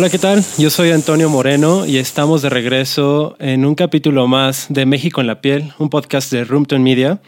[0.00, 0.42] Hola, ¿qué tal?
[0.56, 5.26] Yo soy Antonio Moreno y estamos de regreso en un capítulo más de México en
[5.26, 7.20] la piel, un podcast de Roomton Media.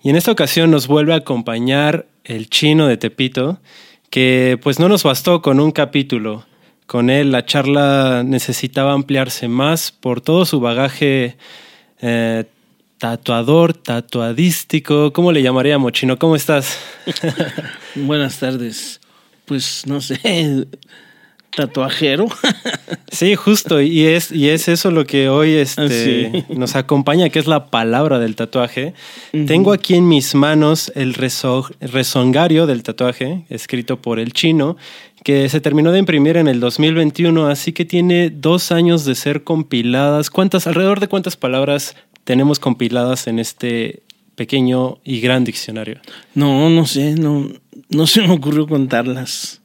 [0.00, 3.58] Y en esta ocasión nos vuelve a acompañar el chino de Tepito,
[4.10, 6.46] que pues no nos bastó con un capítulo.
[6.86, 11.36] Con él la charla necesitaba ampliarse más por todo su bagaje
[12.00, 12.44] eh,
[12.98, 15.12] tatuador, tatuadístico.
[15.12, 16.16] ¿Cómo le llamaríamos, chino?
[16.16, 16.78] ¿Cómo estás?
[17.96, 19.00] Buenas tardes.
[19.46, 20.68] Pues no sé,
[21.54, 22.28] tatuajero.
[23.14, 27.46] Sí, justo, y es, y es eso lo que hoy este, nos acompaña, que es
[27.46, 28.92] la palabra del tatuaje.
[29.46, 34.76] Tengo aquí en mis manos el rezongario del tatuaje, escrito por el chino,
[35.22, 39.44] que se terminó de imprimir en el 2021, así que tiene dos años de ser
[39.44, 40.28] compiladas.
[40.28, 41.94] ¿Cuántas, alrededor de cuántas palabras
[42.24, 44.02] tenemos compiladas en este
[44.34, 46.00] pequeño y gran diccionario?
[46.34, 47.48] No, no sé, no,
[47.90, 49.60] no se me ocurrió contarlas.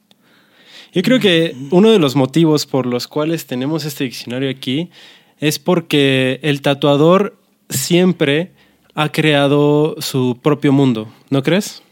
[0.92, 4.90] Yo creo que uno de los motivos por los cuales tenemos este diccionario aquí
[5.38, 7.38] es porque el tatuador
[7.68, 8.52] siempre
[8.94, 11.82] ha creado su propio mundo, ¿no crees?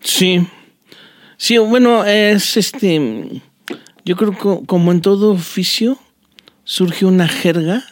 [0.00, 0.46] Sí.
[1.36, 3.42] Sí, bueno, es este.
[4.04, 5.98] Yo creo que como en todo oficio,
[6.64, 7.84] surge una jerga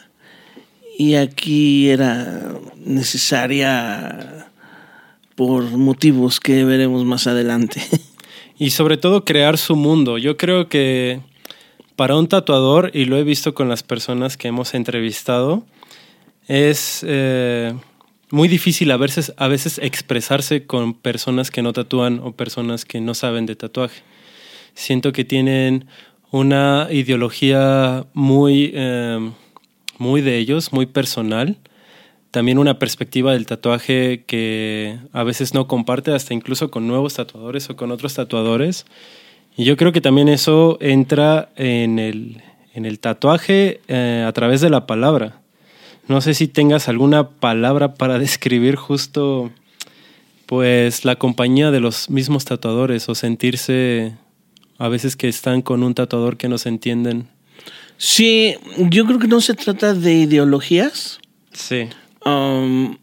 [0.97, 4.47] y aquí era necesaria
[5.35, 7.81] por motivos que veremos más adelante.
[8.59, 10.17] Y sobre todo crear su mundo.
[10.17, 11.21] Yo creo que
[11.95, 15.63] para un tatuador, y lo he visto con las personas que hemos entrevistado,
[16.47, 17.73] es eh,
[18.31, 23.01] muy difícil a veces, a veces expresarse con personas que no tatúan o personas que
[23.01, 24.01] no saben de tatuaje.
[24.73, 25.87] Siento que tienen
[26.31, 29.31] una ideología muy, eh,
[29.97, 31.57] muy de ellos, muy personal
[32.37, 37.67] también una perspectiva del tatuaje que a veces no comparte hasta incluso con nuevos tatuadores
[37.71, 38.85] o con otros tatuadores.
[39.55, 42.43] Y yo creo que también eso entra en el,
[42.75, 45.41] en el tatuaje eh, a través de la palabra.
[46.07, 49.49] No sé si tengas alguna palabra para describir justo
[50.45, 54.13] pues la compañía de los mismos tatuadores o sentirse
[54.77, 57.29] a veces que están con un tatuador que no se entienden.
[57.97, 61.17] Sí, yo creo que no se trata de ideologías.
[61.51, 61.89] Sí.
[62.27, 62.97] Um,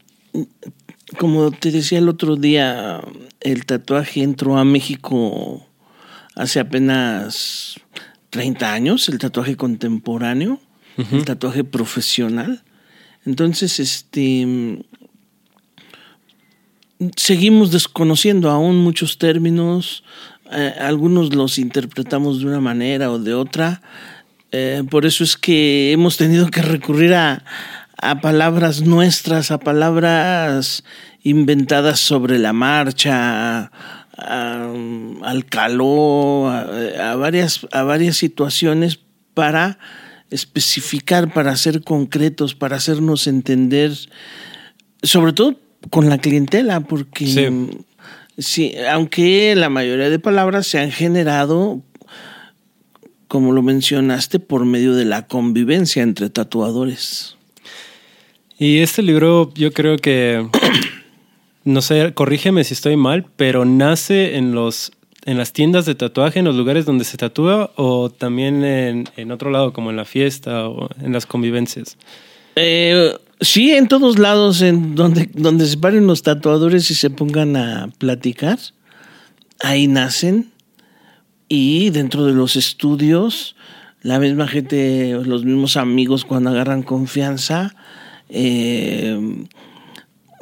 [1.19, 3.01] como te decía el otro día,
[3.41, 5.67] el tatuaje entró a México
[6.35, 7.81] hace apenas
[8.31, 10.61] 30 años, el tatuaje contemporáneo,
[10.97, 12.63] el tatuaje profesional.
[13.25, 14.85] Entonces, este
[17.17, 20.05] seguimos desconociendo aún muchos términos,
[20.53, 23.83] eh, algunos los interpretamos de una manera o de otra.
[24.53, 27.43] Eh, por eso es que hemos tenido que recurrir a,
[28.01, 30.85] a palabras nuestras, a palabras
[31.23, 33.71] inventadas sobre la marcha,
[34.17, 39.01] al calor, a, varias, a varias situaciones
[39.35, 39.79] para
[40.31, 43.93] especificar, para ser concretos, para hacernos entender,
[45.03, 45.59] sobre todo
[45.91, 47.69] con la clientela, porque
[48.39, 51.83] sí, aunque la mayoría de palabras se han generado,
[53.29, 57.37] como lo mencionaste, por medio de la convivencia entre tatuadores.
[58.59, 60.49] Y este libro yo creo que,
[61.65, 64.93] no sé, corrígeme si estoy mal, pero nace en los
[65.27, 69.33] en las tiendas de tatuaje, en los lugares donde se tatúa o también en, en
[69.33, 71.97] otro lado, como en la fiesta o en las convivencias.
[72.57, 77.57] Eh, sí, en todos lados, en donde, donde se paren los tatuadores y se pongan
[77.57, 78.59] a platicar,
[79.61, 80.51] ahí nacen.
[81.49, 83.57] Y dentro de los estudios,
[84.03, 87.75] la misma gente, los mismos amigos cuando agarran confianza,
[88.29, 89.47] eh,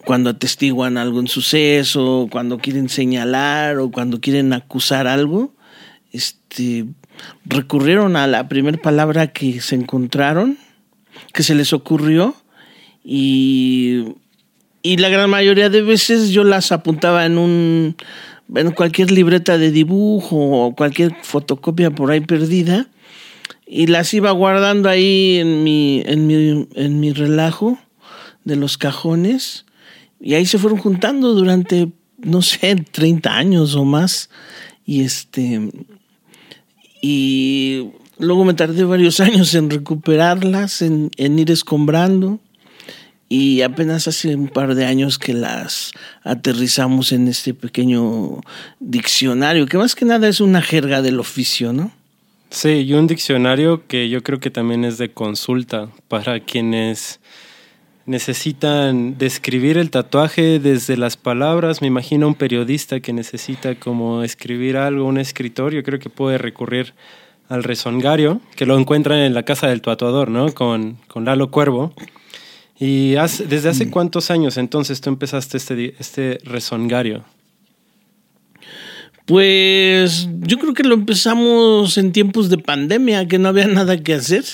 [0.04, 5.52] cuando atestiguan algún suceso, cuando quieren señalar o cuando quieren acusar algo,
[6.12, 6.86] este,
[7.44, 10.58] recurrieron a la primera palabra que se encontraron,
[11.32, 12.34] que se les ocurrió,
[13.04, 14.14] y,
[14.82, 17.96] y la gran mayoría de veces yo las apuntaba en un
[18.54, 22.86] en cualquier libreta de dibujo o cualquier fotocopia por ahí perdida
[23.74, 27.78] y las iba guardando ahí en mi, en mi, en mi relajo
[28.44, 29.64] de los cajones
[30.20, 34.28] y ahí se fueron juntando durante, no sé, 30 años o más.
[34.84, 35.70] Y este,
[37.00, 37.88] y
[38.18, 42.40] luego me tardé varios años en recuperarlas, en, en ir escombrando.
[43.30, 45.92] Y apenas hace un par de años que las
[46.24, 48.42] aterrizamos en este pequeño
[48.80, 52.01] diccionario, que más que nada es una jerga del oficio, ¿no?
[52.52, 57.18] Sí, y un diccionario que yo creo que también es de consulta para quienes
[58.04, 61.80] necesitan describir el tatuaje desde las palabras.
[61.80, 66.36] Me imagino un periodista que necesita como escribir algo, un escritor, yo creo que puede
[66.36, 66.92] recurrir
[67.48, 70.52] al rezongario, que lo encuentran en la casa del tatuador, ¿no?
[70.52, 71.94] Con, con Lalo Cuervo.
[72.78, 77.24] ¿Y desde hace cuántos años entonces tú empezaste este, este rezongario?
[79.26, 84.14] Pues yo creo que lo empezamos en tiempos de pandemia, que no había nada que
[84.14, 84.44] hacer,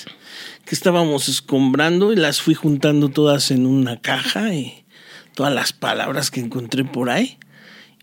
[0.65, 4.85] que estábamos escombrando y las fui juntando todas en una caja y
[5.33, 7.39] todas las palabras que encontré por ahí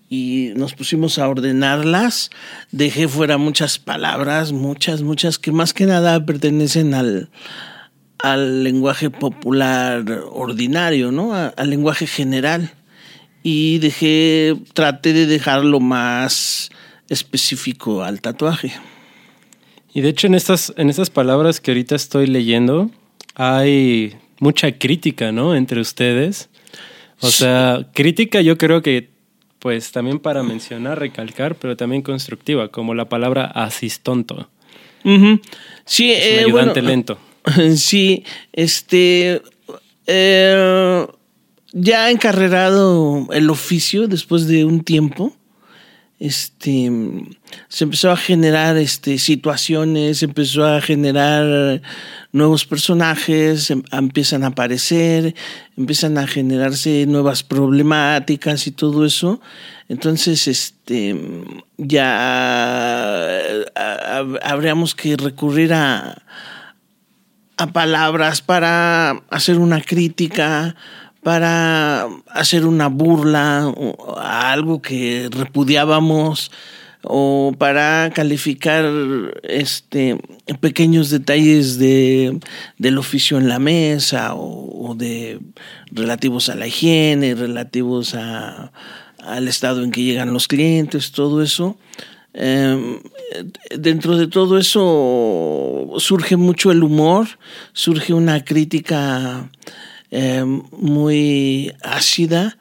[0.09, 2.31] y nos pusimos a ordenarlas.
[2.73, 7.31] Dejé fuera muchas palabras, muchas, muchas que más que nada pertenecen al,
[8.19, 11.33] al lenguaje popular ordinario, ¿no?
[11.35, 12.73] al lenguaje general.
[13.48, 16.69] Y dejé, traté de dejarlo más
[17.08, 18.72] específico al tatuaje.
[19.94, 22.90] Y de hecho en estas, en estas palabras que ahorita estoy leyendo
[23.37, 25.54] hay mucha crítica, ¿no?
[25.54, 26.48] Entre ustedes.
[27.20, 29.10] O sea, crítica yo creo que
[29.60, 34.50] pues también para mencionar, recalcar, pero también constructiva, como la palabra asistonto.
[35.84, 37.16] Sí, es un eh, ayudante lento.
[37.76, 39.40] Sí, este.
[40.08, 41.06] Eh,
[41.78, 45.37] ya encarrerado el oficio después de un tiempo,
[46.19, 46.90] este,
[47.69, 51.82] se empezó a generar este, situaciones, se empezó a generar
[52.32, 55.34] nuevos personajes, em, empiezan a aparecer,
[55.76, 59.43] empiezan a generarse nuevas problemáticas y todo eso.
[59.90, 61.14] Entonces, este,
[61.76, 63.29] ya
[64.43, 66.22] habríamos que recurrir a,
[67.58, 70.75] a palabras para hacer una crítica,
[71.26, 73.75] para hacer una burla
[74.17, 76.52] a algo que repudiábamos
[77.02, 78.84] o para calificar
[79.43, 80.20] este
[80.61, 82.38] pequeños detalles de,
[82.78, 85.40] del oficio en la mesa o, de
[85.90, 88.70] relativos a la higiene, relativos a,
[89.19, 91.76] al estado en que llegan los clientes, todo eso.
[92.34, 93.00] Em,
[93.76, 97.26] dentro de todo eso surge mucho el humor,
[97.72, 99.50] surge una crítica
[100.17, 102.57] em, muy ácida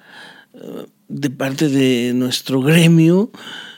[0.54, 3.32] eh, de parte de nuestro gremio,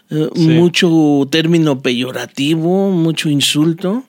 [0.10, 4.04] eh, mucho término peyorativo, mucho insulto.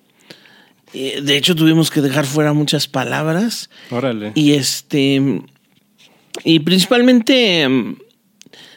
[0.93, 3.69] De hecho, tuvimos que dejar fuera muchas palabras.
[3.91, 4.33] Órale.
[4.35, 5.43] Y este.
[6.45, 7.97] Y principalmente em,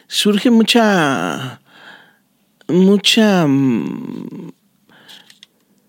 [0.08, 1.62] surge mucha
[2.68, 4.52] mucha mm,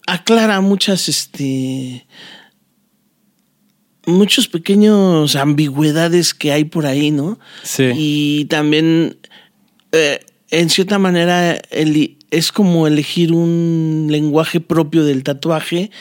[0.08, 2.06] aclara muchas este
[4.06, 7.40] muchos pequeños ambigüedades que hay por ahí, ¿no?
[7.64, 7.92] Sí.
[7.96, 9.18] Y también
[9.92, 10.20] eh,
[10.50, 11.62] en cierta manera
[12.32, 15.92] es como elegir un lenguaje propio del tatuaje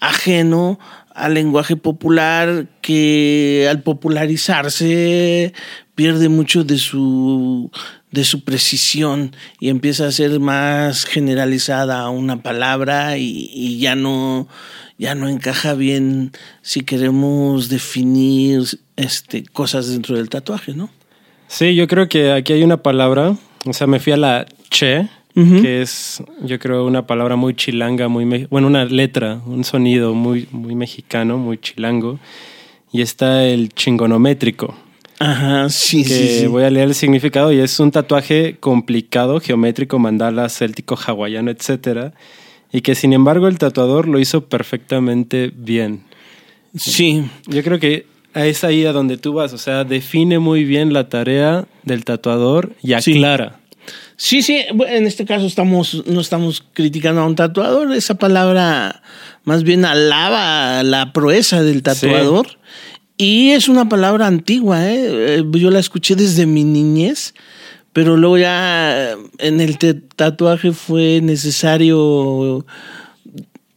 [0.00, 0.78] ajeno
[1.14, 5.52] al lenguaje popular que al popularizarse
[5.96, 7.70] pierde mucho de su
[8.10, 14.48] de su precisión y empieza a ser más generalizada una palabra y, ya no
[14.98, 18.62] ya no encaja bien si queremos definir
[18.96, 20.90] este cosas dentro del tatuaje, ¿no?
[21.46, 25.08] Sí, yo creo que aquí hay una palabra, o sea, me fui a la che,
[25.62, 30.48] que es, yo creo, una palabra muy chilanga, muy, bueno, una letra, un sonido muy,
[30.50, 32.18] muy mexicano, muy chilango,
[32.92, 34.74] y está el chingonométrico.
[35.20, 40.48] Ajá, sí, sí, Voy a leer el significado y es un tatuaje complicado, geométrico, mandala,
[40.48, 42.14] céltico, hawaiano, etcétera,
[42.72, 46.04] y que sin embargo el tatuador lo hizo perfectamente bien.
[46.76, 47.24] Sí.
[47.46, 51.08] Yo creo que es ahí a donde tú vas, o sea, define muy bien la
[51.08, 53.60] tarea del tatuador y aclara.
[54.16, 59.02] Sí, sí, en este caso estamos, no estamos criticando a un tatuador, esa palabra
[59.44, 62.58] más bien alaba la proeza del tatuador.
[63.16, 65.38] Y es una palabra antigua, ¿eh?
[65.38, 65.44] ¿eh?
[65.52, 67.34] Yo la escuché desde mi niñez,
[67.98, 72.64] pero luego ya en el tatuaje fue necesario,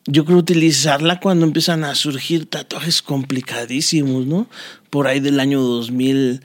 [0.05, 4.47] yo creo, utilizarla cuando empiezan a surgir tatuajes complicadísimos, ¿no?
[4.91, 6.41] Por ahí del año 2000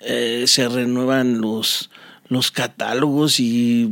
[0.00, 1.90] eh, se renuevan los
[2.28, 3.88] los catálogos y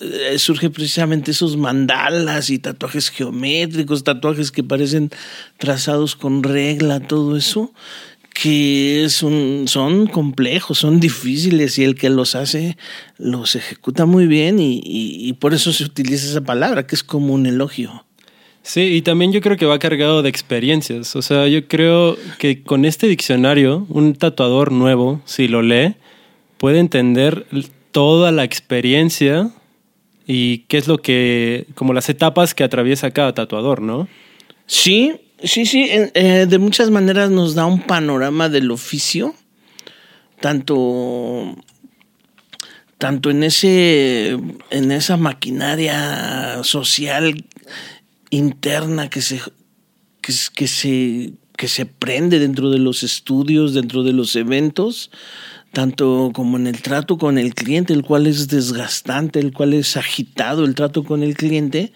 [0.00, 5.10] eh, surge precisamente esos mandalas y tatuajes geométricos, tatuajes que parecen
[5.58, 7.72] trazados con regla, todo eso,
[8.34, 12.76] que son, son complejos, son difíciles y el que los hace
[13.18, 17.34] los ejecuta muy bien y, y por eso se utiliza esa palabra, que es como
[17.34, 18.04] un elogio.
[18.62, 21.16] Sí, y también yo creo que va cargado de experiencias.
[21.16, 25.96] O sea, yo creo que con este diccionario, un tatuador nuevo, si lo lee,
[26.58, 27.44] puede entender
[27.90, 29.50] toda la experiencia
[30.26, 34.06] y qué es lo que, como las etapas que atraviesa cada tatuador, ¿no?
[34.66, 39.34] Sí, sí, sí, eh, de muchas maneras nos da un panorama del oficio,
[40.40, 41.56] tanto,
[42.98, 44.38] tanto en, ese,
[44.70, 47.44] en esa maquinaria social
[48.30, 49.40] interna que se,
[50.20, 55.10] que, que se, que se prende dentro de los estudios, dentro de los eventos,
[55.72, 59.96] tanto como en el trato con el cliente, el cual es desgastante, el cual es
[59.96, 61.92] agitado el trato con el cliente.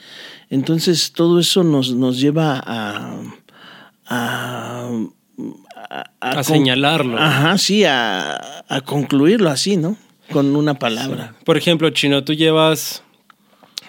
[0.50, 3.20] Entonces todo eso nos, nos lleva a,
[4.06, 4.88] a,
[6.20, 7.18] a, señalarlo.
[7.18, 9.96] Ajá, sí, a, a, concluirlo así, ¿no?
[10.32, 11.34] Con una palabra.
[11.44, 13.02] Por ejemplo, Chino, tú llevas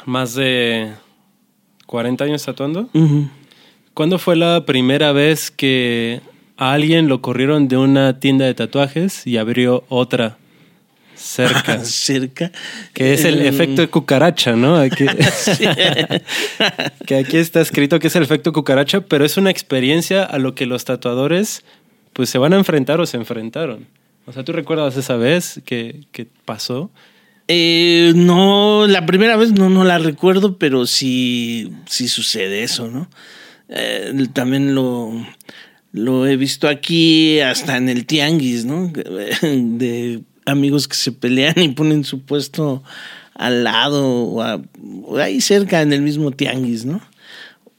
[0.06, 0.94] más de
[1.86, 2.90] 40 años tatuando.
[3.94, 6.22] ¿Cuándo fue la primera vez que
[6.58, 10.38] a alguien lo corrieron de una tienda de tatuajes y abrió otra
[11.16, 11.80] cerca.
[11.84, 12.52] cerca.
[12.94, 14.76] Que es el efecto de cucaracha, ¿no?
[14.76, 15.06] Aquí,
[17.06, 20.56] que aquí está escrito que es el efecto cucaracha, pero es una experiencia a lo
[20.56, 21.64] que los tatuadores
[22.14, 23.86] pues se van a enfrentar o se enfrentaron.
[24.26, 26.06] O sea, ¿tú recuerdas esa vez que,
[26.44, 26.90] pasó?
[27.48, 33.08] Eh, no, la primera vez no, no la recuerdo, pero sí, sí sucede eso, ¿no?
[33.70, 35.14] Eh, también lo,
[35.98, 38.92] lo he visto aquí hasta en el tianguis, ¿no?
[39.42, 42.84] De amigos que se pelean y ponen su puesto
[43.34, 47.02] al lado o, ahí cerca en el mismo tianguis, ¿no?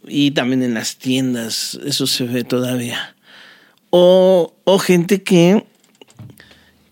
[0.07, 3.17] Y también en las tiendas, eso se ve todavía.
[3.91, 5.65] O, o gente que,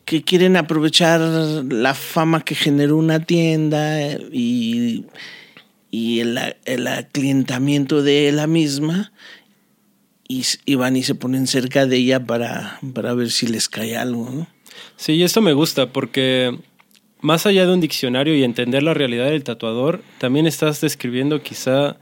[0.04, 5.06] que quieren aprovechar la fama que generó una tienda y,
[5.90, 9.12] y el, el aclientamiento de la misma
[10.28, 14.28] y, van y se ponen cerca de ella para, para ver si les cae algo,
[14.30, 14.46] ¿no?
[14.96, 16.58] Sí, esto me gusta porque
[17.20, 21.96] más allá de un diccionario y entender la realidad del tatuador, también estás describiendo quizá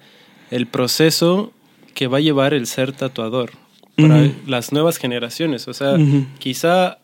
[0.50, 1.52] el proceso
[1.94, 3.52] que va a llevar el ser tatuador
[3.96, 5.68] para las nuevas generaciones.
[5.68, 5.96] O sea,
[6.38, 6.98] quizá,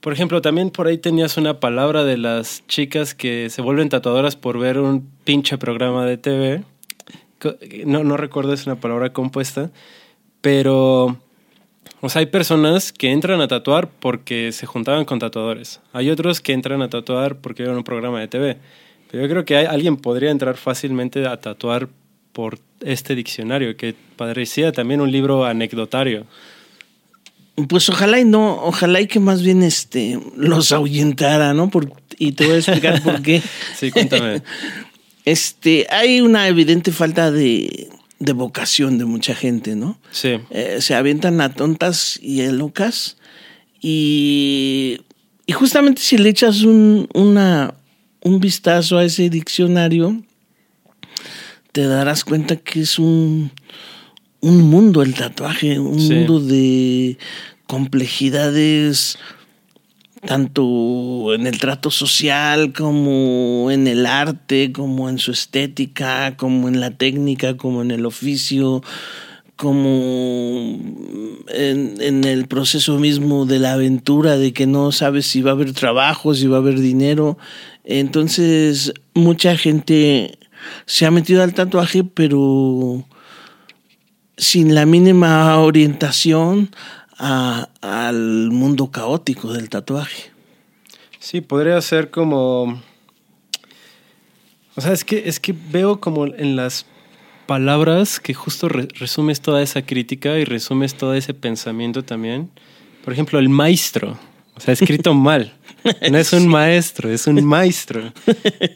[0.00, 4.36] por ejemplo, también por ahí tenías una palabra de las chicas que se vuelven tatuadoras
[4.36, 6.64] por ver un pinche programa de TV.
[7.84, 9.70] No, no recuerdo, es una palabra compuesta
[10.40, 11.18] pero,
[12.00, 15.80] o sea, hay personas que entran a tatuar porque se juntaban con tatuadores.
[15.92, 18.58] Hay otros que entran a tatuar porque vieron un programa de TV.
[19.10, 21.88] Pero yo creo que alguien podría entrar fácilmente a tatuar
[22.32, 26.26] por este diccionario, que parecía también un libro anecdotario.
[27.68, 31.70] Pues ojalá y no, ojalá y que más bien este los ahuyentara, ¿no?
[32.18, 33.42] y te voy a explicar por qué.
[33.76, 34.42] sí, cuéntame.
[35.26, 39.98] Este, hay una evidente falta de, de vocación de mucha gente, ¿no?
[40.12, 40.38] Sí.
[40.50, 43.16] Eh, se avientan a tontas y a locas
[43.80, 45.00] y,
[45.46, 47.74] y justamente si le echas un, una,
[48.22, 50.22] un vistazo a ese diccionario,
[51.72, 53.50] te darás cuenta que es un,
[54.40, 57.16] un mundo el tatuaje, un mundo de
[57.66, 59.18] complejidades
[60.26, 66.80] tanto en el trato social como en el arte, como en su estética, como en
[66.80, 68.82] la técnica, como en el oficio,
[69.56, 70.78] como
[71.48, 75.72] en, el proceso mismo de la aventura, de que no sabes si va a haber
[75.72, 77.38] trabajo, si va a haber dinero.
[77.84, 80.38] Entonces, mucha gente
[80.86, 83.06] se ha metido al tatuaje, pero
[84.36, 86.70] sin la mínima orientación
[87.20, 90.30] al mundo caótico del tatuaje.
[91.18, 92.80] Sí, podría ser como...
[94.76, 96.86] O sea, es que, es que veo como en las
[97.46, 102.48] palabras que justo resumes toda esa crítica y resumes todo ese pensamiento también.
[103.04, 104.18] Por ejemplo, el maestro.
[104.54, 105.52] O sea, escrito mal.
[106.10, 108.12] No es un maestro, es un maestro.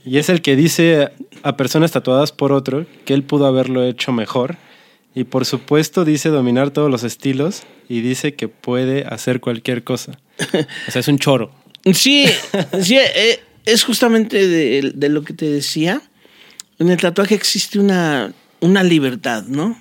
[0.04, 4.12] Y es el que dice a personas tatuadas por otro que él pudo haberlo hecho
[4.12, 4.56] mejor
[5.14, 10.18] y por supuesto dice dominar todos los estilos y dice que puede hacer cualquier cosa.
[10.88, 11.52] O sea, es un choro.
[11.92, 12.26] Sí,
[12.80, 16.02] sí eh, es justamente de, lo que te decía.
[16.78, 19.80] En el tatuaje existe una, una libertad, ¿no?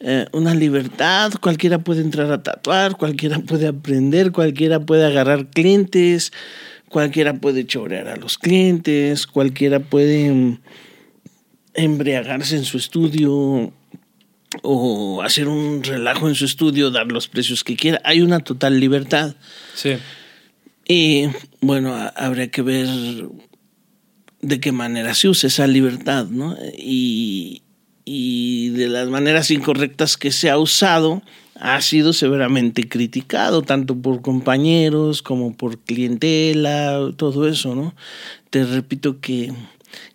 [0.00, 6.32] Eh, una libertad, cualquiera puede entrar a tatuar, cualquiera puede aprender, cualquiera puede agarrar clientes,
[6.90, 10.58] cualquiera puede chorear a los clientes, cualquiera puede mm,
[11.74, 13.72] embriagarse en su estudio,
[14.62, 18.00] o hacer un relajo en su estudio, dar los precios que quiera.
[18.04, 19.36] Hay una total libertad.
[19.74, 19.96] Sí.
[20.88, 21.28] Y
[21.60, 22.88] bueno, habría que ver
[24.40, 26.56] de qué manera se usa esa libertad, ¿no?
[26.78, 27.62] Y,
[28.04, 31.22] y de las maneras incorrectas que se ha usado,
[31.58, 37.94] ha sido severamente criticado, tanto por compañeros como por clientela, todo eso, ¿no?
[38.50, 39.52] Te repito que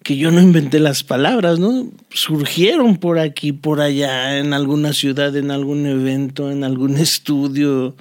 [0.03, 1.89] que yo no inventé las palabras, ¿no?
[2.09, 7.95] Surgieron por aquí, por allá, en alguna ciudad, en algún evento, en algún estudio,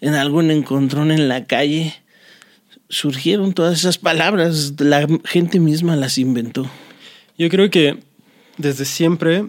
[0.00, 1.94] en algún encontrón en la calle.
[2.88, 6.70] Surgieron todas esas palabras, la gente misma las inventó.
[7.36, 7.98] Yo creo que
[8.56, 9.46] desde siempre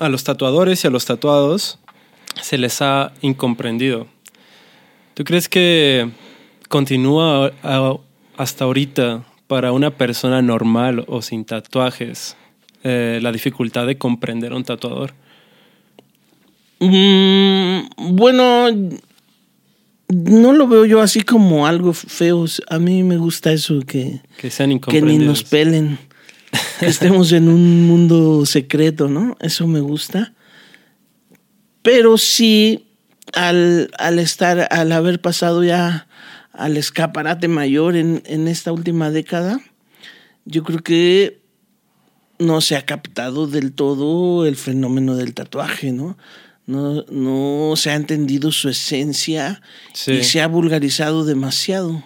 [0.00, 1.78] a los tatuadores y a los tatuados
[2.40, 4.06] se les ha incomprendido.
[5.14, 6.10] ¿Tú crees que
[6.68, 7.52] continúa
[8.36, 12.38] hasta ahorita para una persona normal o sin tatuajes
[12.84, 15.12] eh, la dificultad de comprender a un tatuador?
[16.80, 18.68] Mm, bueno,
[20.08, 22.46] no lo veo yo así como algo feo.
[22.70, 25.98] A mí me gusta eso que, que, sean que ni nos pelen,
[26.80, 29.36] que estemos en un mundo secreto, ¿no?
[29.38, 30.32] Eso me gusta.
[31.82, 32.86] Pero sí,
[33.34, 36.06] al, al estar, al haber pasado ya
[36.52, 39.60] al escaparate mayor en, en esta última década,
[40.44, 41.42] yo creo que
[42.38, 46.16] no se ha captado del todo el fenómeno del tatuaje, ¿no?
[46.66, 49.60] No, no se ha entendido su esencia
[50.06, 52.04] y se ha vulgarizado demasiado.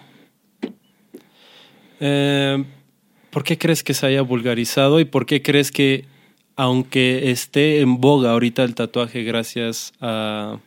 [1.99, 2.63] Eh,
[3.29, 6.05] ¿Por qué crees que se haya vulgarizado y por qué crees que,
[6.55, 10.59] aunque esté en boga ahorita el tatuaje gracias a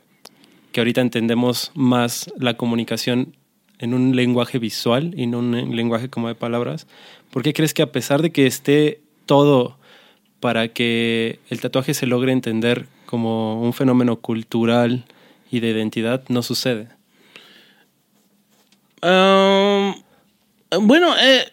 [0.71, 3.37] que ahorita entendemos más la comunicación
[3.81, 6.87] en un lenguaje visual y no un lenguaje como de palabras,
[7.31, 9.79] ¿por qué crees que a pesar de que esté todo
[10.39, 15.05] para que el tatuaje se logre entender como un fenómeno cultural
[15.51, 16.89] y de identidad no sucede?
[20.79, 21.47] Bueno, eh,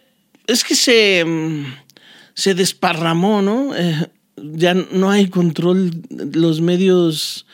[0.45, 1.65] es que se, mm,
[2.33, 3.75] se desparramó, ¿no?
[3.75, 7.47] Eh, ya no hay control, los medios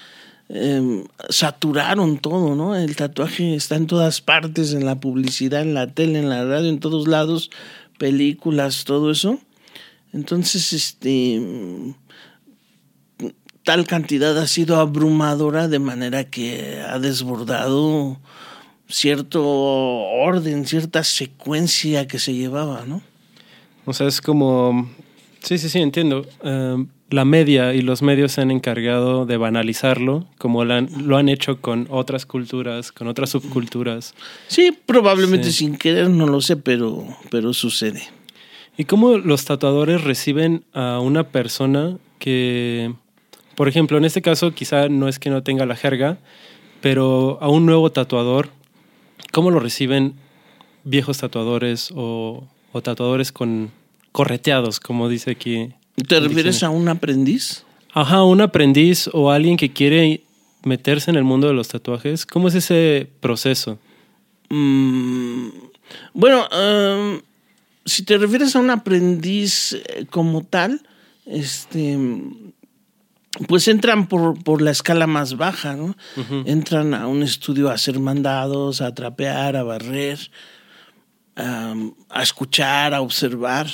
[0.54, 2.76] em, saturaron todo, ¿no?
[2.76, 6.70] El tatuaje está en todas partes, en la publicidad, en la tele, en la radio,
[6.70, 7.50] en todos lados,
[7.98, 9.40] películas, todo eso.
[10.14, 11.42] Entonces, este
[13.64, 18.20] tal cantidad ha sido abrumadora de manera que ha desbordado
[18.90, 23.02] cierto orden, cierta secuencia que se llevaba, ¿no?
[23.86, 24.90] O sea, es como...
[25.42, 26.26] Sí, sí, sí, entiendo.
[26.44, 31.62] Em, la media y los medios se han encargado de banalizarlo, como lo han, hecho
[31.62, 34.16] con otras culturas, con otras subculturas.
[34.48, 38.02] Sí, probablemente sin querer, no lo sé, pero, pero sucede.
[38.78, 42.94] ¿Y cómo los tatuadores reciben a una persona que
[43.56, 46.18] por ejemplo, en este caso quizá no es que no tenga la jerga,
[46.82, 48.50] pero a un nuevo tatuador,
[49.32, 50.16] ¿cómo lo reciben
[50.84, 52.48] viejos tatuadores o,
[52.82, 53.72] tatuadores con
[54.12, 55.70] correteados, como dice aquí?
[56.08, 57.64] ¿Te refieres a un aprendiz?
[57.94, 60.24] Ajá, un aprendiz o alguien que quiere
[60.64, 62.26] meterse en el mundo de los tatuajes.
[62.26, 63.78] ¿Cómo es ese proceso?
[64.50, 65.50] Mm,
[66.14, 67.22] bueno, em,
[67.86, 70.82] si te refieres a un aprendiz eh, como tal,
[71.26, 71.98] este
[73.48, 75.96] pues entran por, por, la escala más baja, ¿no?
[76.46, 80.20] Entran a un estudio a hacer mandados, a trapear, a barrer,
[81.36, 83.66] a escuchar, a observar.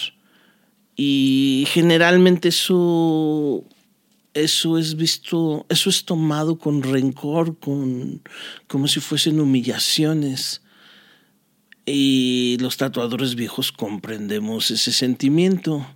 [1.02, 3.64] Y generalmente eso,
[4.34, 8.22] eso es visto, eso es tomado con rencor, con,
[8.68, 10.62] como si fuesen humillaciones.
[11.86, 15.88] Y los tatuadores viejos comprendemos ese sentimiento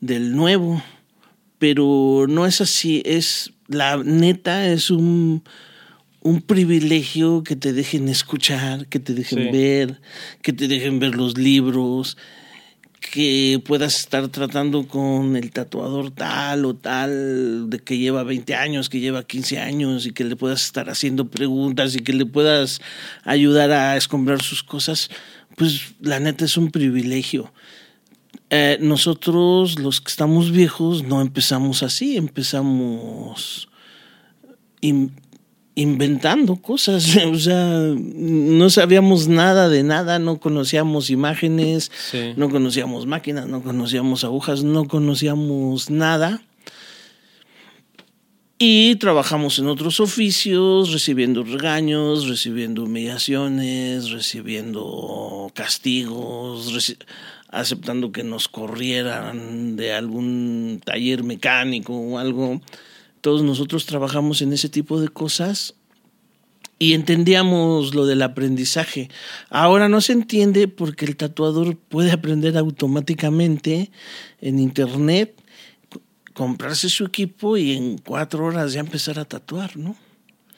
[0.00, 0.80] del nuevo
[1.62, 5.44] pero no es así, es la neta, es un,
[6.20, 10.00] un privilegio que te dejen escuchar, que te dejen ver,
[10.42, 12.16] que te dejen ver los libros,
[13.02, 18.88] que puedas estar tratando con el tatuador tal o tal, de que lleva 20 años,
[18.88, 22.80] que lleva 15 años, y que le puedas estar haciendo preguntas y que le puedas
[23.24, 25.10] ayudar a escombrar sus cosas,
[25.56, 27.52] pues la neta es un privilegio.
[28.48, 33.68] Eh, nosotros, los que estamos viejos, no empezamos así, empezamos
[35.74, 41.90] inventando cosas, o sea, no sabíamos nada de nada, no conocíamos imágenes,
[42.36, 46.42] no conocíamos máquinas, no conocíamos agujas, no conocíamos nada.
[48.64, 56.96] Y trabajamos en otros oficios, recibiendo regaños, recibiendo humillaciones, recibiendo castigos,
[57.48, 62.60] aceptando que nos corrieran de algún taller mecánico o algo.
[63.22, 65.74] Todos nosotros trabajamos en ese tipo de cosas
[66.78, 69.08] y entendíamos lo del aprendizaje.
[69.48, 73.90] Ahora no se entiende porque el tatuador puede aprender automáticamente
[74.40, 75.40] en internet,
[76.34, 79.94] comprarse su equipo y en cuatro horas ya empezar a tatuar, ¿no?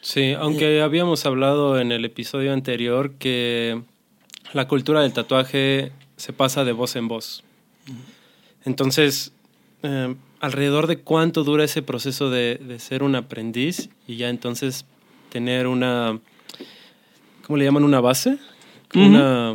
[0.00, 3.82] Sí, aunque habíamos hablado en el episodio anterior que
[4.54, 7.44] la cultura del tatuaje se pasa de voz en voz.
[8.64, 9.32] Entonces,
[9.82, 14.84] eh, alrededor de cuánto dura ese proceso de, ser un aprendiz y ya entonces
[15.30, 16.18] tener una,
[17.46, 17.84] ¿cómo le llaman?
[17.84, 18.38] Una base.
[18.94, 19.54] Una,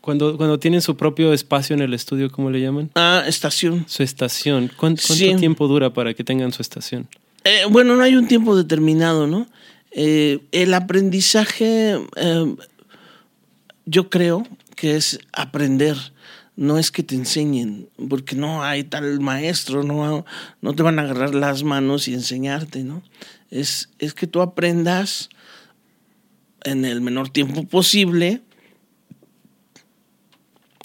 [0.00, 2.90] Cuando, cuando tienen su propio espacio en el estudio, ¿cómo le llaman?
[2.94, 3.84] Ah, estación.
[3.88, 4.66] Su estación.
[4.68, 5.34] ¿Cuán- ¿Cuánto, Sí.
[5.36, 7.08] tiempo dura para que tengan su estación?
[7.44, 9.46] Eh, bueno, no hay un tiempo determinado, ¿no?
[9.92, 12.54] Eh, el aprendizaje, eh,
[13.86, 15.96] yo creo que es aprender,
[16.56, 20.24] no es que te enseñen, porque no hay tal maestro, no,
[20.62, 23.02] no te van a agarrar las manos y enseñarte, ¿no?
[23.50, 25.28] Es, es que tú aprendas
[26.64, 28.42] en el menor tiempo posible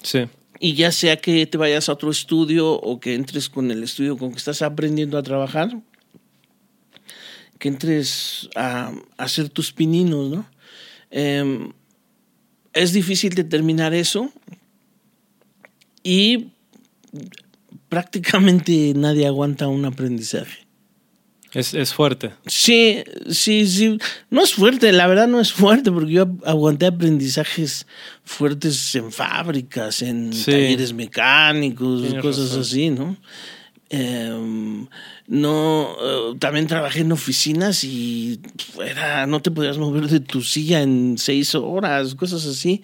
[0.02, 0.28] Sí.
[0.60, 4.18] y ya sea que te vayas a otro estudio o que entres con el estudio
[4.18, 5.80] con que estás aprendiendo a trabajar,
[7.58, 10.46] que entres a, a hacer tus pininos, ¿no?
[11.10, 11.72] Em,
[12.72, 14.32] es difícil determinar eso
[16.02, 16.48] y
[17.88, 20.66] prácticamente nadie aguanta un aprendizaje.
[21.52, 22.30] Es, es fuerte.
[22.46, 23.98] Sí, sí, sí.
[24.30, 27.86] No es fuerte, la verdad no es fuerte, porque yo aguanté aprendizajes
[28.24, 30.50] fuertes en fábricas, en Sí.
[30.50, 32.60] talleres mecánicos, Tienes cosas razón.
[32.62, 33.16] así, ¿no?
[33.90, 34.86] Em,
[35.26, 38.40] no, eh, también trabajé en oficinas y
[38.82, 42.82] era, no te podías mover de tu silla en seis horas, cosas así.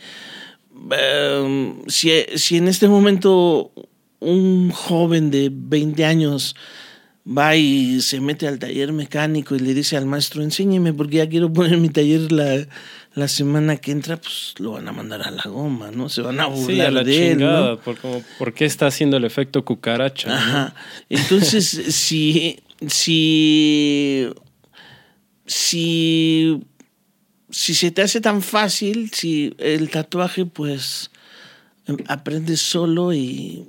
[0.91, 3.73] Em, si, si en este momento
[4.21, 6.57] un joven de 20 años
[7.27, 11.29] va y se mete al taller mecánico y le dice al maestro, enséñeme porque ya
[11.29, 12.67] quiero poner mi taller la,
[13.15, 16.09] la semana que entra, pues lo van a mandar a la goma, ¿no?
[16.09, 17.45] Se van a burlar Sí, a la de él, ¿no?
[17.47, 17.77] chingada.
[17.77, 20.29] por, como, ¿Por qué está haciendo el efecto cucaracha?
[20.31, 20.35] no?
[20.35, 20.75] Ajá.
[21.11, 24.29] Entonces, si, si,
[25.47, 26.61] si,
[27.51, 31.11] si se te hace tan fácil, si el tatuaje, pues
[31.87, 33.65] em, aprendes solo y,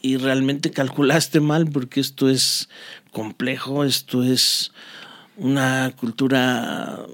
[0.00, 2.68] y realmente calculaste mal, porque esto es
[3.10, 4.72] complejo, esto es
[5.36, 7.06] una cultura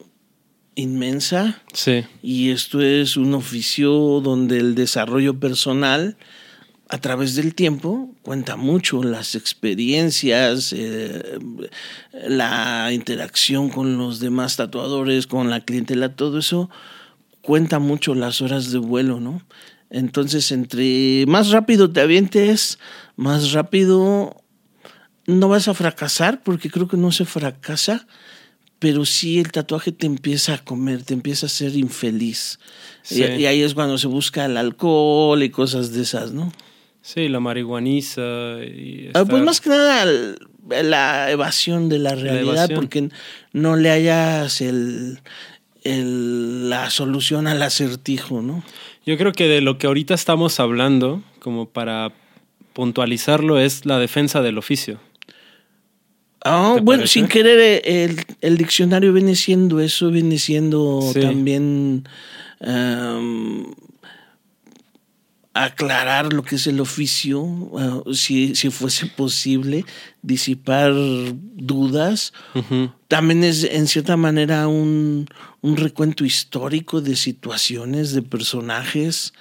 [0.75, 1.61] inmensa.
[1.73, 2.05] Sí.
[2.23, 3.91] Y esto es un oficio
[4.21, 6.17] donde el desarrollo personal
[6.89, 11.39] a través del tiempo cuenta mucho las experiencias, eh,
[12.27, 16.71] la interacción con los demás tatuadores, con la clientela, todo eso
[17.43, 19.43] cuenta mucho las horas de vuelo, ¿no?
[19.91, 22.79] Entonces, entre más rápido te avientes,
[23.17, 24.43] más rápido
[25.27, 28.07] no vas a fracasar, porque creo que no se fracasa,
[28.79, 32.59] pero sí el tatuaje te empieza a comer, te empieza a ser infeliz.
[33.03, 33.23] Sí.
[33.23, 36.53] Y, y ahí es cuando se busca el alcohol y cosas de esas, ¿no?
[37.03, 38.21] Sí, la marihuaniza.
[38.65, 40.05] Y Ah, Pues más que nada
[40.83, 43.09] la evasión de la realidad, porque
[43.53, 45.21] no le hayas el,
[45.85, 48.63] el- la solución al acertijo, ¿no?
[49.07, 52.13] Yo creo que de lo que ahorita estamos hablando, como para
[52.75, 55.01] puntualizarlo, es la defensa del oficio.
[56.45, 57.15] Ah, ¿Te bueno, parece?
[57.15, 61.21] sin querer, el, el diccionario viene siendo eso, viene siendo Sí.
[61.21, 62.05] también
[62.61, 63.65] em,
[65.65, 69.85] aclarar lo que es el oficio, ah, si, si fuese posible,
[70.23, 72.33] disipar dudas.
[73.09, 75.27] También es en cierta manera un,
[75.61, 79.33] un recuento histórico de situaciones, de personajes.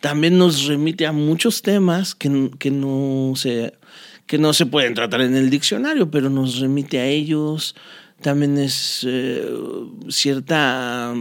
[0.00, 3.74] También nos remite a muchos temas que, que, no se,
[4.26, 7.76] que no se pueden tratar en el diccionario, pero nos remite a ellos.
[8.20, 9.48] También es eh,
[10.08, 11.14] cierta,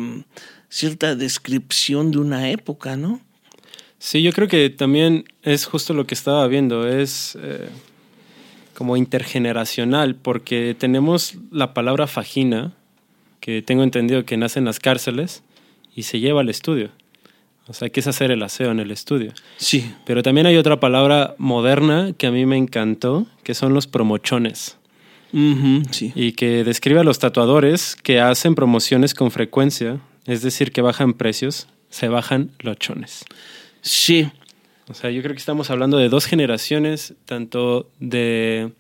[0.68, 3.22] cierta descripción de una época, ¿no?
[4.00, 7.68] Sí, yo creo que también es justo lo que estaba viendo, es eh,
[8.74, 12.74] como intergeneracional, porque tenemos la palabra fajina,
[13.42, 15.44] que tengo entendido que nace en las cárceles
[15.96, 16.92] y se lleva al estudio.
[17.68, 19.34] O sea, que es hacer el aseo en el estudio.
[19.58, 19.94] Sí.
[20.06, 24.78] Pero también hay otra palabra moderna que a mí me encantó, que son los promochones,
[25.92, 26.12] sí.
[26.16, 31.14] y que describe a los tatuadores que hacen promociones con frecuencia, es decir, que bajan
[31.14, 33.26] precios, se bajan lochones.
[33.82, 34.30] Sí.
[34.88, 38.72] O sea, yo creo que estamos hablando de dos generaciones, tanto de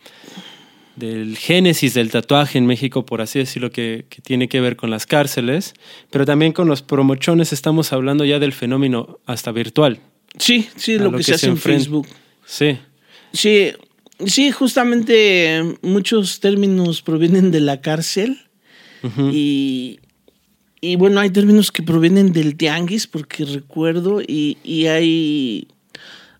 [0.95, 4.89] del génesis del tatuaje en México, por así decirlo, que, que tiene que ver con
[4.89, 5.73] las cárceles,
[6.09, 10.01] pero también con los promochones estamos hablando ya del fenómeno hasta virtual.
[10.37, 11.57] Sí, sí, lo, lo que, que se hace en.
[11.57, 12.05] Facebook.
[12.45, 12.77] Sí,
[13.31, 13.71] Sí,
[14.25, 18.39] sí, justamente muchos términos provienen de la cárcel
[19.31, 19.99] y,
[20.81, 25.67] y bueno, hay términos que provienen del tianguis, porque recuerdo, y, y hay,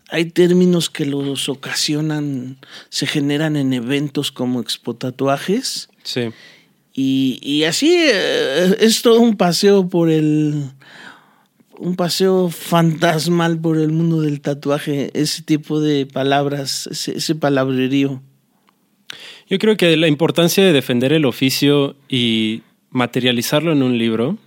[0.10, 2.58] hay términos que los ocasionan,
[2.90, 5.90] se generan en eventos como Expo Tatuajes.
[6.04, 6.30] sí.
[7.02, 10.66] Y, y así eh, es todo un paseo por el.
[11.78, 18.22] Un paseo fantasmal por el mundo del tatuaje, ese tipo de palabras, ese, ese palabrerío.
[19.50, 24.38] Yo creo que la importancia de defender el oficio y materializarlo en un libro,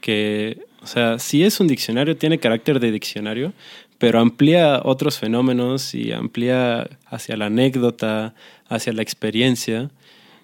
[0.00, 3.52] que O sea, sí es un diccionario, tiene carácter de diccionario,
[3.98, 8.34] pero amplía otros fenómenos y amplía hacia la anécdota,
[8.68, 9.90] hacia la experiencia.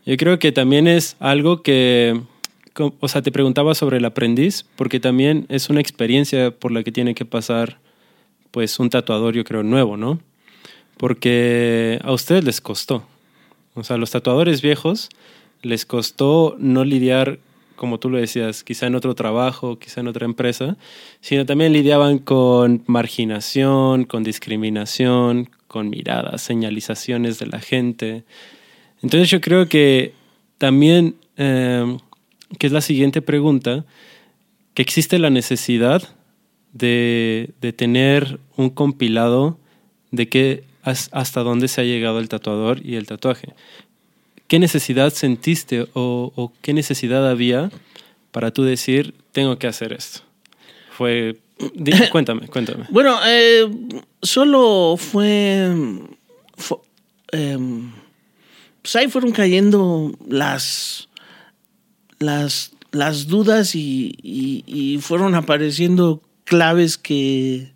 [0.05, 2.21] Yo creo que también es algo que,
[3.01, 6.93] o sea, te preguntaba sobre el aprendiz, porque también es una experiencia por la que
[6.93, 7.79] tiene que pasar,
[8.51, 10.21] pues, un tatuador, yo creo, nuevo, ¿no?
[10.99, 13.07] Porque a ustedes les costó.
[13.75, 15.09] O sea, a los tatuadores viejos
[15.63, 17.39] les costó no lidiar
[17.77, 20.77] como tú lo decías, quizá en otro trabajo, quizá en otra empresa,
[21.21, 28.25] sino también lidiaban con marginación, con discriminación, con miradas, señalizaciones de la gente.
[29.03, 30.15] Entonces yo creo que
[30.59, 31.97] también, eh,
[32.59, 33.85] es la siguiente pregunta,
[34.75, 36.03] que existe la necesidad
[36.73, 39.59] de, de tener un compilado
[40.11, 43.55] de qué hasta dónde se ha llegado el tatuador y el tatuaje.
[44.49, 47.71] ¿Qué necesidad sentiste o, qué necesidad había
[48.31, 50.21] para tú decir, tengo que hacer esto?
[50.91, 51.39] Fue...
[52.13, 52.85] cuéntame, cuéntame.
[52.91, 53.67] Bueno, eh,
[54.23, 55.71] solo fue...
[57.33, 57.93] Em,
[58.83, 61.09] pues ahí fueron cayendo las...
[62.19, 67.73] las, las dudas y fueron apareciendo claves que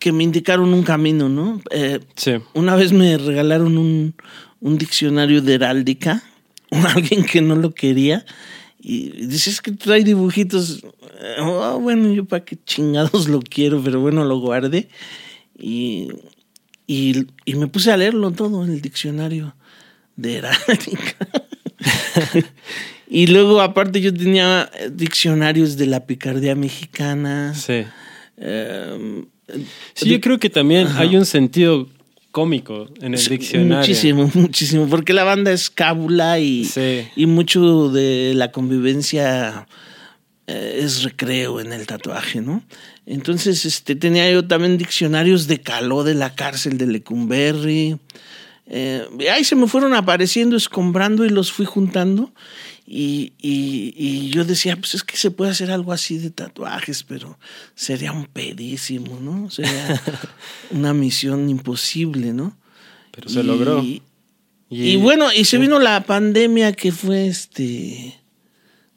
[0.00, 1.60] que me indicaron un camino, ¿no?
[1.70, 2.32] Eh, sí.
[2.54, 4.14] Una vez me regalaron un,
[4.60, 6.24] diccionario de heráldica,
[6.70, 8.24] alguien que no lo quería,
[8.80, 10.82] y dices que trae dibujitos.
[11.38, 14.88] Oh, bueno, yo para qué chingados lo quiero, pero bueno, lo guardé.
[15.58, 16.08] Y,
[16.86, 19.54] y, y me puse a leerlo todo en el diccionario
[20.16, 21.28] de heráldica.
[23.10, 27.54] y luego, aparte, yo tenía diccionarios de la picardía mexicana.
[27.54, 27.84] Sí.
[28.40, 29.24] Eh,
[29.94, 31.88] Sí, yo creo que también hay un sentido
[32.30, 33.78] cómico en el diccionario.
[33.78, 36.68] Muchísimo, muchísimo, porque la banda es cábula y,
[37.16, 39.66] y mucho de la convivencia
[40.46, 42.62] eh, es recreo en el tatuaje, ¿no?
[43.06, 47.96] Entonces, este, tenía yo también diccionarios de Caló de la cárcel de Lecumberri.
[48.66, 52.30] Eh, ahí se me fueron apareciendo, escombrando y los fui juntando.
[52.92, 57.38] Y, y, yo decía, pues es que se puede hacer algo así de tatuajes, pero
[57.76, 59.48] sería un pedísimo, ¿no?
[59.48, 60.02] Sería
[60.72, 62.58] una misión imposible, ¿no?
[63.12, 63.80] Pero se logró.
[64.68, 68.20] Y, bueno, y se vino la pandemia que fue este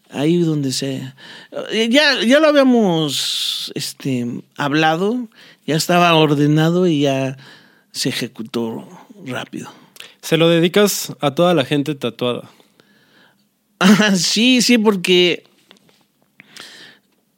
[0.10, 1.14] ahí donde se
[1.72, 5.30] eh, ya, ya lo habíamos este hablado,
[5.68, 7.38] ya estaba ordenado y ya
[7.92, 8.88] se ejecutó
[9.24, 9.72] rápido.
[10.24, 12.50] Se lo dedicas a toda la gente tatuada
[14.16, 15.44] sí, sí, porque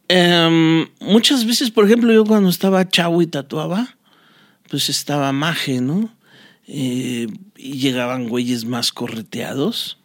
[0.07, 3.95] em, muchas veces, por ejemplo, yo cuando estaba chavo y tatuaba,
[4.69, 6.09] pues estaba maje, ¿no?
[6.67, 9.99] Eh, y llegaban güeyes más correteados,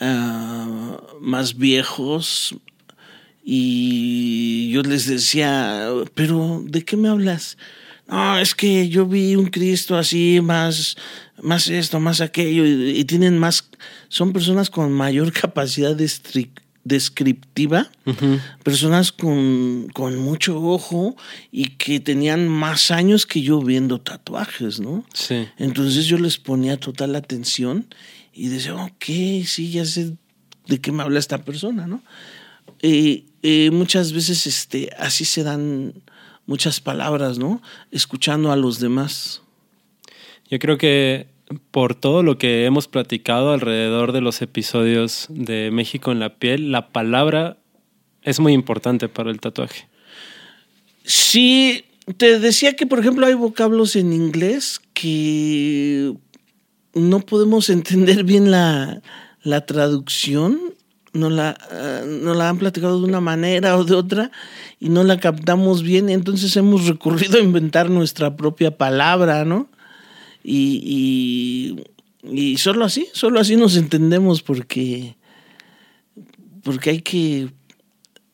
[0.00, 2.56] ah, más viejos,
[3.48, 7.56] y yo les decía, pero ¿de qué me hablas?
[8.08, 10.96] No, es que yo vi un Cristo así, más,
[11.42, 13.68] más esto, más aquello, y, tienen más,
[14.08, 15.96] son personas con mayor capacidad
[16.84, 17.90] descriptiva,
[18.62, 21.16] personas con, con, mucho ojo
[21.52, 25.04] y que tenían más años que yo viendo tatuajes, ¿no?
[25.12, 25.48] Sí.
[25.58, 27.86] Entonces yo les ponía total atención
[28.32, 29.04] y decía, ok,
[29.44, 30.14] sí, ya sé
[30.66, 32.02] de qué me habla esta persona, ¿no?
[32.82, 33.24] Y,
[33.70, 35.94] muchas veces este, así se dan
[36.46, 37.62] muchas palabras, ¿no?
[37.92, 39.42] Escuchando a los demás.
[40.48, 41.26] Yo creo que
[41.70, 46.72] por todo lo que hemos platicado alrededor de los episodios de México en la piel,
[46.72, 47.58] la palabra
[48.22, 49.88] es muy importante para el tatuaje.
[51.04, 51.84] Sí,
[52.16, 56.12] te decía que, por ejemplo, hay vocablos en inglés que
[56.94, 59.02] no podemos entender bien la,
[59.42, 60.58] la traducción,
[61.12, 64.30] no la, eh, no la han platicado de una manera o de otra
[64.80, 69.68] y no la captamos bien, entonces hemos recurrido a inventar nuestra propia palabra, ¿no?
[70.48, 71.76] Y,
[72.22, 75.16] y, solo así, solo así nos entendemos porque,
[76.62, 77.48] porque hay que,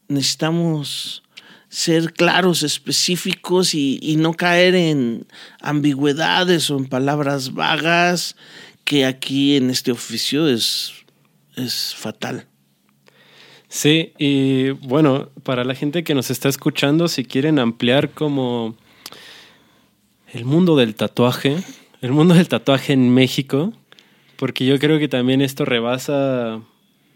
[0.08, 1.22] necesitamos
[1.70, 5.26] ser claros, específicos y, y, no caer en
[5.62, 8.36] ambigüedades o en palabras vagas,
[8.84, 10.92] que aquí en este oficio es,
[11.56, 12.46] es fatal.
[13.68, 18.76] Sí, y bueno, para la gente que nos está escuchando, si quieren ampliar como
[20.34, 21.56] el mundo del tatuaje,
[22.02, 23.72] el mundo del tatuaje en México,
[24.36, 26.60] porque yo creo que también esto rebasa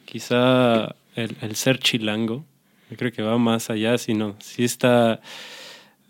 [0.05, 2.44] quizá el, ser chilango.
[2.88, 5.20] Yo creo que va más allá, si no, si está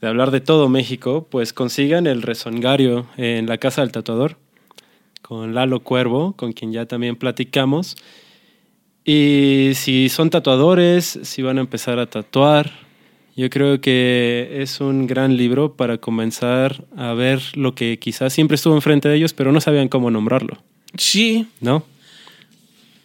[0.02, 4.36] de hablar de todo México, pues consigan el rezongario en la Casa del Tatuador
[5.22, 7.96] con Lalo Cuervo, con quien ya también platicamos.
[9.06, 12.85] Y si son tatuadores, si van a empezar a tatuar,
[13.36, 18.54] yo creo que es un gran libro para comenzar a ver lo que quizás siempre
[18.54, 20.62] estuvo enfrente de ellos, pero no sabían cómo nombrarlo,
[20.96, 21.84] Sí, ¿no?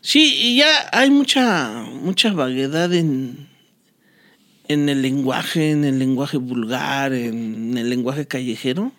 [0.01, 3.49] sí, y ya hay mucha, mucha vaguedad en,
[4.69, 8.93] en el lenguaje, en el lenguaje vulgar, en el lenguaje callejero.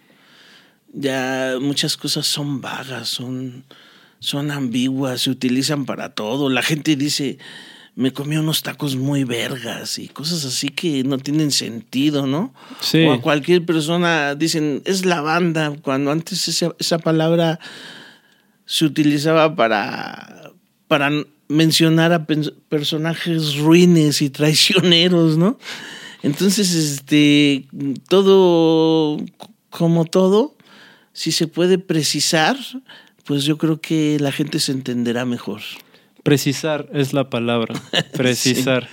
[0.93, 3.65] Ya muchas cosas son vagas, son,
[4.19, 6.51] son ambiguas, se utilizan para todo.
[6.51, 7.39] La gente dice,
[7.95, 12.55] me comí unos tacos muy vergas y cosas así que no tienen sentido, ¿no?
[12.81, 13.05] Sí.
[13.05, 17.61] O a cualquier persona dicen, es la banda, cuando antes esa, esa palabra
[18.65, 20.53] se utilizaba para,
[20.89, 21.11] para
[21.49, 25.59] mencionar a personajes ruines y traicioneros, ¿no?
[26.23, 27.67] Entonces, este,
[28.09, 29.19] todo,
[29.71, 30.57] como todo,
[31.13, 32.57] si se puede precisar,
[33.25, 35.61] pues yo creo que la gente se entenderá mejor.
[36.23, 37.75] Precisar es la palabra.
[38.13, 38.89] Precisar.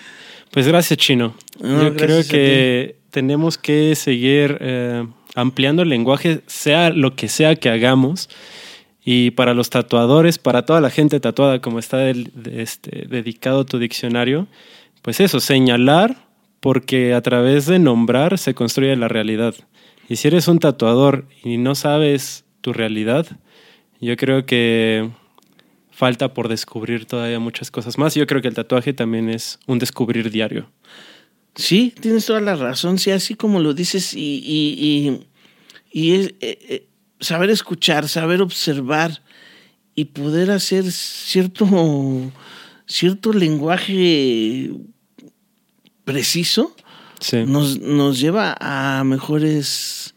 [0.52, 1.36] Pues gracias, Chino.
[1.60, 7.28] No, Yo creo gracias que tenemos que seguir eh, ampliando el lenguaje, sea lo que
[7.28, 8.30] sea que hagamos.
[9.04, 14.48] Y para los tatuadores, para toda la gente tatuada, como está este, dedicado tu diccionario,
[15.02, 16.28] pues eso, señalar,
[16.60, 19.56] porque a través de nombrar se construye la realidad.
[20.10, 23.26] Y si eres un tatuador y no sabes tu realidad,
[24.02, 25.10] yo creo que
[26.00, 28.16] falta por descubrir todavía muchas cosas más.
[28.16, 30.72] Yo creo que el tatuaje también es un descubrir diario.
[31.56, 35.20] Sí, tienes toda la razón, sí, así como lo dices, y, y,
[35.92, 36.88] y, y es, eh, eh,
[37.20, 39.22] saber escuchar, saber observar
[39.94, 41.68] y poder hacer cierto,
[42.86, 44.72] cierto lenguaje
[46.06, 46.74] preciso
[47.20, 47.44] Sí.
[47.46, 50.16] nos, nos lleva a mejores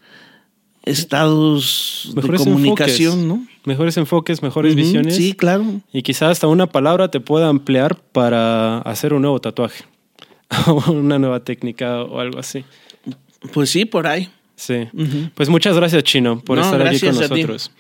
[0.85, 3.52] estados Mejores de comunicación, enfoques.
[3.65, 5.17] Mejores enfoques, mejores visiones.
[5.17, 5.65] Sí, claro.
[5.93, 9.85] Y quizás hasta una palabra te pueda ampliar para hacer un nuevo tatuaje.
[10.67, 12.65] O una nueva técnica o algo así.
[13.55, 14.29] Pues sí, por ahí.
[14.55, 14.87] Sí.
[15.35, 17.73] Pues muchas gracias, Chino, por No, estar aquí con nosotros.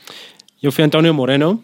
[0.61, 1.63] Yo fui Antonio Moreno.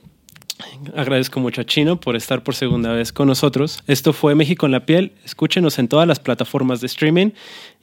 [0.97, 3.83] Agradezco mucho a Chino por estar por segunda vez con nosotros.
[3.87, 5.13] Esto fue México en la piel.
[5.25, 7.31] Escúchenos en todas las plataformas de streaming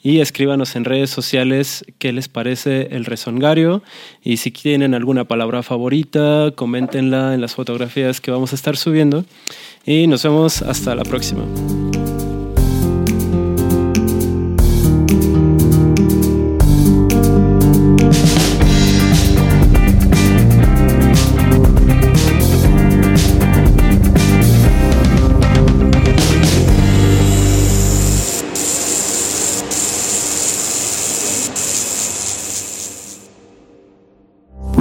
[0.05, 3.81] y escríbanos en redes sociales qué les parece el rezongario.
[4.23, 9.25] Y si tienen alguna palabra favorita, coméntenla en las fotografías que vamos a estar subiendo.
[9.83, 11.43] Y nos vemos hasta la próxima.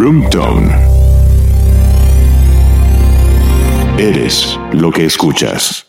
[0.05, 0.69] Room Tone.
[3.97, 5.87] Eres lo que escuchas.